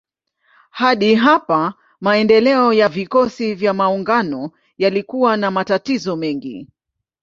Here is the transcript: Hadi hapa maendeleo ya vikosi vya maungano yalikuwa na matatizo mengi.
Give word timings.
Hadi 0.71 1.15
hapa 1.15 1.73
maendeleo 2.01 2.73
ya 2.73 2.89
vikosi 2.89 3.53
vya 3.55 3.73
maungano 3.73 4.51
yalikuwa 4.77 5.37
na 5.37 5.51
matatizo 5.51 6.15
mengi. 6.15 6.67